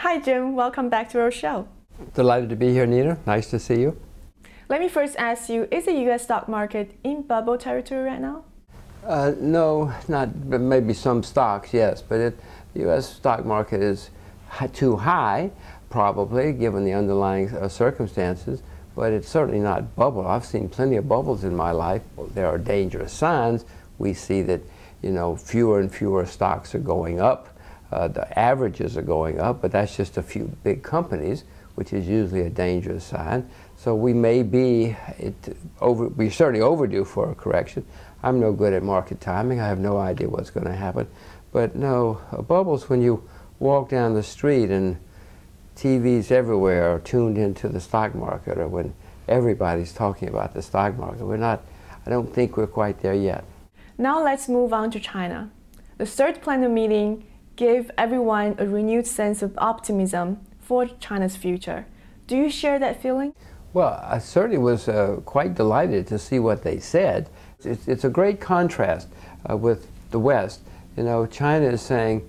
[0.00, 0.54] Hi, Jim.
[0.54, 1.68] Welcome back to our show.
[2.14, 3.18] Delighted to be here, Nina.
[3.26, 4.00] Nice to see you.
[4.70, 8.44] Let me first ask you Is the US stock market in bubble territory right now?
[9.04, 12.40] Uh, no, not maybe some stocks, yes, but it,
[12.72, 13.14] the U.S.
[13.14, 14.08] stock market is
[14.72, 15.50] too high,
[15.90, 18.62] probably, given the underlying uh, circumstances,
[18.96, 20.26] but it's certainly not bubble.
[20.26, 22.00] I've seen plenty of bubbles in my life.
[22.32, 23.66] There are dangerous signs.
[23.98, 24.62] We see that,
[25.02, 27.54] you know, fewer and fewer stocks are going up.
[27.92, 31.44] Uh, the averages are going up, but that's just a few big companies,
[31.74, 33.48] which is usually a dangerous sign.
[33.76, 34.96] So we may be
[35.80, 37.84] over, we're certainly overdue for a correction.
[38.22, 39.60] I'm no good at market timing.
[39.60, 41.08] I have no idea what's going to happen.
[41.52, 44.98] But no, bubbles when you walk down the street and
[45.76, 48.94] TVs everywhere are tuned into the stock market or when
[49.28, 51.24] everybody's talking about the stock market.
[51.24, 51.64] We're not,
[52.06, 53.44] I don't think we're quite there yet.
[53.96, 55.50] Now let's move on to China.
[55.98, 57.24] The third plenary meeting
[57.60, 61.84] gave everyone a renewed sense of optimism for China's future.
[62.26, 63.34] Do you share that feeling?
[63.74, 67.28] Well, I certainly was uh, quite delighted to see what they said.
[67.62, 69.08] It's, it's a great contrast
[69.48, 70.62] uh, with the West.
[70.96, 72.26] You know, China is saying,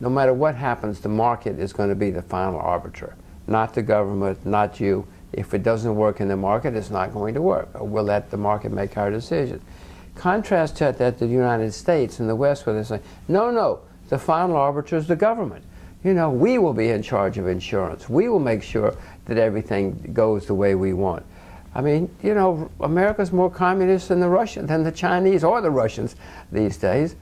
[0.00, 3.14] no matter what happens, the market is going to be the final arbiter,
[3.46, 5.06] not the government, not you.
[5.32, 7.68] If it doesn't work in the market, it's not going to work.
[7.78, 9.62] We'll let the market make our decisions.
[10.16, 13.80] Contrast to that the United States and the West, where they say, no, no,
[14.14, 15.64] the final arbiter is the government.
[16.04, 18.08] You know, we will be in charge of insurance.
[18.08, 21.26] We will make sure that everything goes the way we want.
[21.74, 25.72] I mean, you know, America's more communist than the Russian, than the Chinese or the
[25.72, 26.14] Russians
[26.52, 27.16] these days.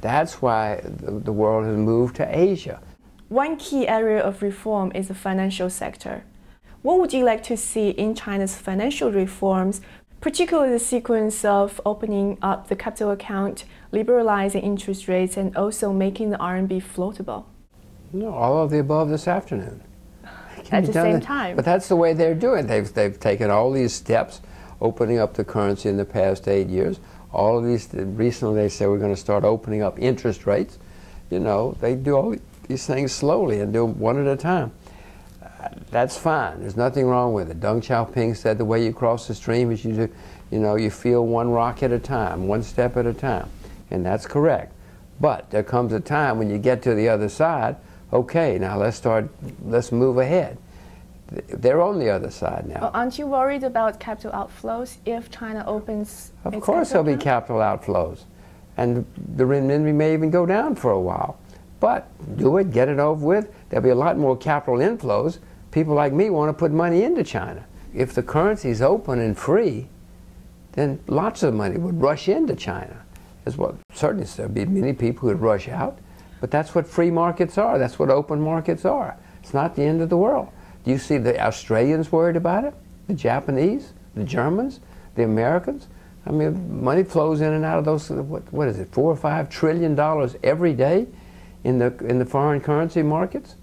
[0.00, 2.80] That's why the world has moved to Asia.
[3.28, 6.24] One key area of reform is the financial sector.
[6.80, 9.82] What would you like to see in China's financial reforms,
[10.20, 16.30] particularly the sequence of opening up the capital account, liberalizing interest rates, and also making
[16.30, 17.44] the RMB floatable?
[18.12, 19.82] No, all of the above this afternoon.
[20.72, 21.56] At the same time.
[21.56, 22.66] But that's the way they're doing.
[22.66, 24.40] They've they've taken all these steps,
[24.80, 27.00] opening up the currency in the past eight years.
[27.32, 30.78] All of these recently they say we're going to start opening up interest rates.
[31.30, 32.34] You know, they do all
[32.68, 34.72] these things slowly and do them one at a time.
[35.90, 36.60] That's fine.
[36.60, 37.60] There's nothing wrong with it.
[37.60, 40.08] Deng Xiaoping said the way you cross the stream is you do,
[40.50, 43.48] you know, you feel one rock at a time, one step at a time,
[43.90, 44.72] and that's correct.
[45.20, 47.76] But there comes a time when you get to the other side
[48.12, 49.28] okay, now let's start,
[49.64, 50.58] let's move ahead.
[51.30, 52.80] They're on the other side now.
[52.80, 56.32] Well, aren't you worried about capital outflows if China opens?
[56.44, 58.20] Of course, there'll be capital outflows,
[58.78, 59.04] and
[59.36, 61.38] the renminbi may even go down for a while.
[61.80, 63.52] But do it, get it over with.
[63.68, 65.38] There'll be a lot more capital inflows.
[65.70, 67.64] People like me want to put money into China.
[67.94, 69.88] If the currency is open and free,
[70.72, 73.04] then lots of money would rush into China.
[73.46, 75.98] As well, certainly there'll be many people who would rush out.
[76.40, 77.78] But that's what free markets are.
[77.78, 79.16] That's what open markets are.
[79.42, 80.48] It's not the end of the world.
[80.84, 82.74] Do you see the Australians worried about it?
[83.06, 83.92] The Japanese?
[84.14, 84.80] The Germans?
[85.14, 85.88] The Americans?
[86.26, 89.16] I mean, money flows in and out of those, what, what is it, four or
[89.16, 91.06] five trillion dollars every day
[91.64, 93.56] in the, in the foreign currency markets?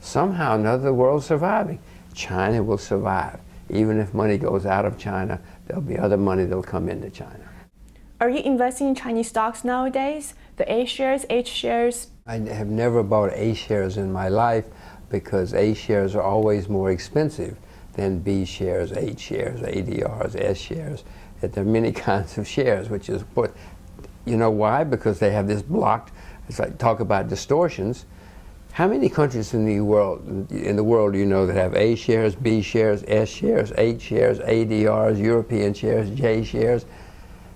[0.00, 1.78] Somehow another the world's surviving.
[2.14, 3.40] China will survive.
[3.70, 7.48] Even if money goes out of China, there'll be other money that'll come into China.
[8.20, 10.34] Are you investing in Chinese stocks nowadays?
[10.56, 12.08] The A shares, H shares?
[12.26, 14.66] I have never bought A shares in my life
[15.08, 17.56] because A shares are always more expensive
[17.94, 21.04] than B shares, H shares, ADRs, S shares.
[21.40, 23.52] There are many kinds of shares, which is what,
[24.24, 24.84] you know why?
[24.84, 26.12] Because they have this blocked,
[26.58, 28.06] like talk about distortions.
[28.72, 31.94] How many countries in the world in the world do you know that have A
[31.94, 36.86] shares, B shares, S shares, H shares, ADRs, European shares, J shares?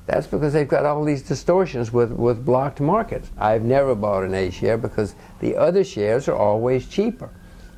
[0.07, 3.31] That's because they've got all these distortions with, with blocked markets.
[3.37, 7.31] I've never bought an A share because the other shares are always cheaper.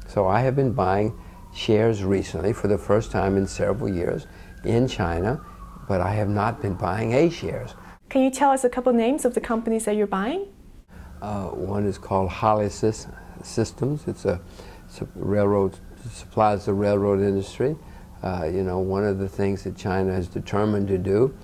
[0.08, 1.18] So I have been buying
[1.54, 4.26] shares recently for the first time in several years
[4.64, 5.40] in China,
[5.88, 7.74] but I have not been buying A shares.
[8.10, 10.46] Can you tell us a couple names of the companies that you're buying?
[11.20, 13.12] Uh, one is called Hollysys
[13.42, 14.06] Systems.
[14.06, 14.40] It's a,
[14.86, 15.76] it's a railroad,
[16.10, 17.76] supplies the railroad industry.
[18.22, 21.34] Uh, you know, one of the things that China has determined to do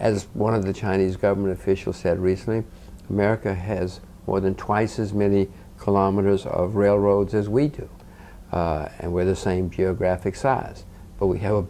[0.00, 2.64] as one of the Chinese government officials said recently,
[3.08, 5.48] America has more than twice as many
[5.78, 7.88] kilometers of railroads as we do.
[8.52, 10.84] Uh, and we're the same geographic size.
[11.18, 11.66] But we have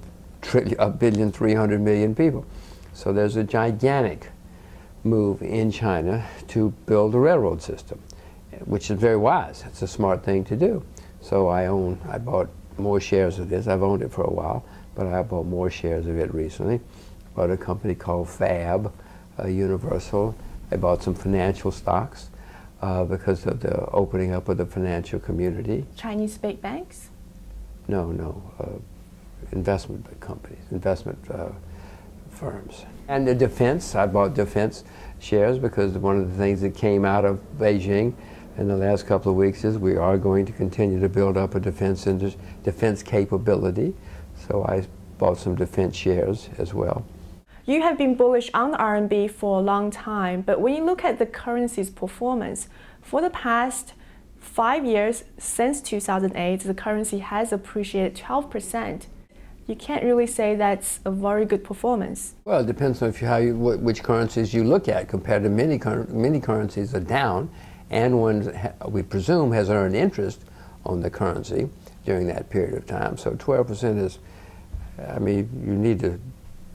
[0.55, 2.45] a, a billion, 300 million people.
[2.93, 4.31] So there's a gigantic
[5.05, 8.01] move in China to build a railroad system,
[8.65, 9.65] which is very wise.
[9.67, 10.83] It's a smart thing to do.
[11.21, 12.49] So I own, I bought
[12.79, 13.67] more shares of this.
[13.67, 14.65] I've owned it for a while,
[14.95, 16.81] but I bought more shares of it recently
[17.35, 18.93] bought a company called Fab
[19.39, 20.37] uh, Universal.
[20.71, 22.31] I bought some financial stocks.
[22.85, 25.87] uh, because of the opening up of the financial community.
[25.97, 27.09] Chinese big banks?
[27.89, 28.79] No, no, uh,
[29.53, 31.49] investment companies, investment uh,
[32.35, 32.85] firms.
[33.09, 34.85] And the defense, I bought defense
[35.19, 38.15] shares because one of the things that came out of Beijing
[38.57, 41.55] in the last couple of weeks is we are going to continue to build up
[41.55, 43.95] a defense indus- defense capability.
[44.49, 44.87] So I
[45.19, 47.05] bought some defense shares as well.
[47.67, 51.03] You have been bullish on the RMB for a long time, but when you look
[51.03, 52.69] at the currency's performance,
[53.01, 53.95] for the past
[54.39, 59.07] five years since 2008, the currency has appreciated 12%.
[59.67, 62.35] You can't really say that's a very good performance.
[62.45, 65.09] Well, it depends on you, how you, wh- which currencies you look at.
[65.09, 67.51] Compared to many, many currencies are down,
[67.89, 68.53] and one
[68.89, 70.43] we presume has earned interest
[70.85, 71.71] on the currency
[72.05, 73.17] during that period of time.
[73.17, 74.19] So 12% is,
[75.09, 76.21] I mean, you need to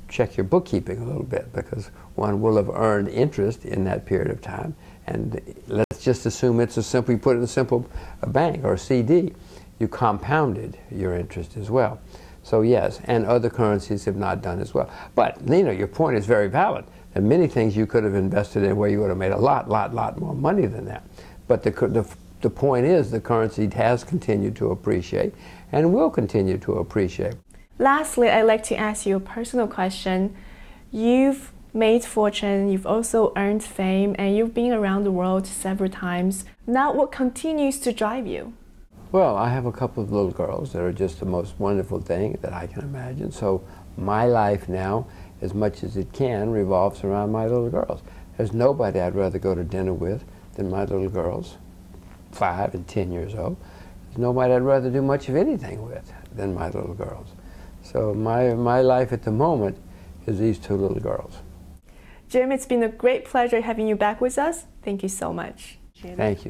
[0.07, 4.31] check your bookkeeping a little bit because one will have earned interest in that period
[4.31, 4.75] of time.
[5.05, 7.87] And let's just assume it's a simple, you put it in a simple
[8.23, 9.33] a bank or a CD,
[9.77, 11.99] you compounded your interest as well.
[12.43, 14.89] So yes, and other currencies have not done as well.
[15.15, 16.85] But Lena, your point is very valid.
[17.13, 19.37] There are many things you could have invested in where you would have made a
[19.37, 21.03] lot, lot, lot more money than that.
[21.47, 22.07] But the, the,
[22.41, 25.33] the point is the currency has continued to appreciate
[25.71, 27.35] and will continue to appreciate.
[27.77, 30.35] Lastly, I'd like to ask you a personal question.
[30.91, 36.45] You've made fortune, you've also earned fame, and you've been around the world several times.
[36.65, 38.53] Now, what continues to drive you?
[39.11, 42.37] Well, I have a couple of little girls that are just the most wonderful thing
[42.43, 43.31] that I can imagine.
[43.31, 43.63] So
[43.97, 45.07] my life now,
[45.41, 48.03] as much as it can, revolves around my little girls.
[48.37, 50.23] There's nobody I'd rather go to dinner with
[50.53, 51.57] than my little girls,
[52.31, 53.57] five and ten years old.
[54.05, 57.29] There's nobody I'd rather do much of anything with than my little girls.
[57.81, 59.79] So my, my life at the moment
[60.27, 61.37] is these two little girls.
[62.27, 64.65] Jim, it's been a great pleasure having you back with us.
[64.83, 65.79] Thank you so much.
[65.95, 66.47] Thank you.